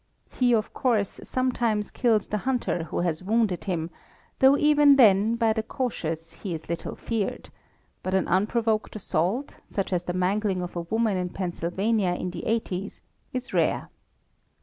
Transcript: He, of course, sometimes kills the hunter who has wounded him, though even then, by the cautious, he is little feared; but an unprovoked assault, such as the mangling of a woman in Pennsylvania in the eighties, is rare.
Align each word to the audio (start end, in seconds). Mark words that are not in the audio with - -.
He, 0.31 0.51
of 0.55 0.73
course, 0.73 1.19
sometimes 1.21 1.91
kills 1.91 2.25
the 2.25 2.39
hunter 2.39 2.85
who 2.85 3.01
has 3.01 3.21
wounded 3.21 3.65
him, 3.65 3.91
though 4.39 4.57
even 4.57 4.95
then, 4.95 5.35
by 5.35 5.53
the 5.53 5.61
cautious, 5.61 6.33
he 6.33 6.55
is 6.55 6.67
little 6.69 6.95
feared; 6.95 7.51
but 8.01 8.15
an 8.15 8.27
unprovoked 8.27 8.95
assault, 8.95 9.57
such 9.67 9.93
as 9.93 10.05
the 10.05 10.13
mangling 10.13 10.63
of 10.63 10.75
a 10.75 10.81
woman 10.81 11.17
in 11.17 11.29
Pennsylvania 11.29 12.15
in 12.15 12.31
the 12.31 12.47
eighties, 12.47 13.03
is 13.31 13.53
rare. 13.53 13.89